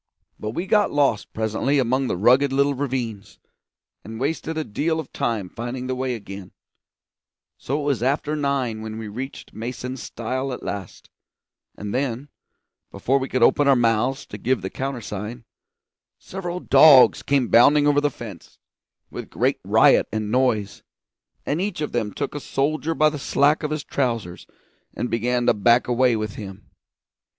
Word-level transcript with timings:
But 0.39 0.53
we 0.55 0.65
got 0.65 0.91
lost 0.91 1.31
presently 1.31 1.77
among 1.77 2.07
the 2.07 2.17
rugged 2.17 2.51
little 2.51 2.73
ravines, 2.73 3.37
and 4.03 4.19
wasted 4.19 4.57
a 4.57 4.63
deal 4.63 4.99
of 4.99 5.13
time 5.13 5.47
finding 5.47 5.85
the 5.85 5.93
way 5.93 6.15
again, 6.15 6.53
so 7.59 7.79
it 7.79 7.83
was 7.83 8.01
after 8.01 8.35
nine 8.35 8.81
when 8.81 8.97
we 8.97 9.07
reached 9.07 9.53
Mason's 9.53 10.01
stile 10.01 10.53
at 10.53 10.63
last; 10.63 11.11
and 11.77 11.93
then 11.93 12.29
before 12.89 13.19
we 13.19 13.29
could 13.29 13.43
open 13.43 13.67
our 13.67 13.75
mouths 13.75 14.25
to 14.25 14.39
give 14.39 14.63
the 14.63 14.71
countersign, 14.71 15.45
several 16.17 16.59
dogs 16.59 17.21
came 17.21 17.49
bounding 17.49 17.85
over 17.85 18.01
the 18.01 18.09
fence, 18.09 18.57
with 19.11 19.29
great 19.29 19.59
riot 19.63 20.07
and 20.11 20.31
noise, 20.31 20.81
and 21.45 21.61
each 21.61 21.79
of 21.79 21.91
them 21.91 22.11
took 22.11 22.33
a 22.33 22.39
soldier 22.39 22.95
by 22.95 23.07
the 23.09 23.19
slack 23.19 23.61
of 23.61 23.69
his 23.69 23.83
trousers 23.83 24.47
and 24.95 25.11
began 25.11 25.45
to 25.45 25.53
back 25.53 25.87
away 25.87 26.15
with 26.15 26.33
him. 26.33 26.71